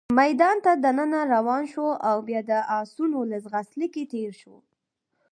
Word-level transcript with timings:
میدان 0.21 0.57
ته 0.65 0.71
دننه 0.83 1.21
روان 1.33 1.63
شوو، 1.71 1.91
او 2.09 2.17
بیا 2.27 2.41
د 2.49 2.51
اسونو 2.79 3.19
له 3.31 3.37
ځغاست 3.43 3.73
لیکې 3.81 4.03
تېر 4.13 4.31
شوو. 4.41 4.59